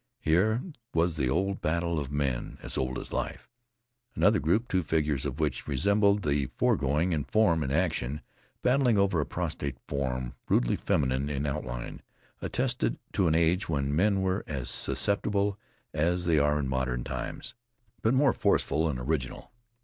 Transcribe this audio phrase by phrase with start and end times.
[0.19, 0.63] Here
[0.95, 3.47] was the old battle of men, as old as life.
[4.15, 8.21] Another group, two figures of which resembled the foregoing in form and action,
[8.63, 12.01] battling over a prostrate form rudely feminine in outline,
[12.41, 15.59] attested to an age when men were as susceptible
[15.93, 17.53] as they are in modern times,
[18.01, 19.51] but more forceful and original.